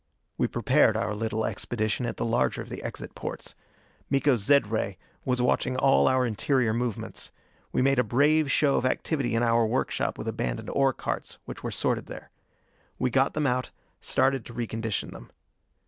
We 0.35 0.47
prepared 0.47 0.97
our 0.97 1.13
little 1.13 1.45
expedition 1.45 2.07
at 2.07 2.17
the 2.17 2.25
larger 2.25 2.59
of 2.63 2.69
the 2.69 2.81
exit 2.81 3.13
portes. 3.13 3.53
Miko's 4.09 4.39
zed 4.41 4.65
ray 4.71 4.97
was 5.25 5.43
watching 5.43 5.77
all 5.77 6.07
our 6.07 6.25
interior 6.25 6.73
movements. 6.73 7.31
We 7.71 7.83
made 7.83 7.99
a 7.99 8.03
brave 8.03 8.49
show 8.51 8.77
of 8.77 8.85
activity 8.87 9.35
in 9.35 9.43
our 9.43 9.67
workshop 9.67 10.17
with 10.17 10.27
abandoned 10.27 10.71
ore 10.71 10.91
carts 10.93 11.37
which 11.45 11.61
were 11.61 11.69
stored 11.69 12.07
there. 12.07 12.31
We 12.97 13.11
got 13.11 13.35
them 13.35 13.45
out, 13.45 13.69
started 13.99 14.43
to 14.45 14.55
recondition 14.55 15.11
them. 15.11 15.31